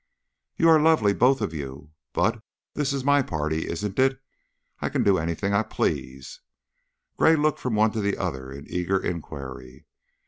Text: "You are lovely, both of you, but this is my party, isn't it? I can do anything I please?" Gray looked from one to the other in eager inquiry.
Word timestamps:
"You 0.57 0.67
are 0.69 0.81
lovely, 0.81 1.13
both 1.13 1.41
of 1.41 1.53
you, 1.53 1.91
but 2.11 2.41
this 2.73 2.91
is 2.91 3.03
my 3.03 3.21
party, 3.21 3.69
isn't 3.69 3.99
it? 3.99 4.19
I 4.79 4.89
can 4.89 5.03
do 5.03 5.19
anything 5.19 5.53
I 5.53 5.61
please?" 5.61 6.41
Gray 7.17 7.35
looked 7.35 7.59
from 7.59 7.75
one 7.75 7.91
to 7.91 8.01
the 8.01 8.17
other 8.17 8.51
in 8.51 8.65
eager 8.67 8.97
inquiry. 8.97 9.85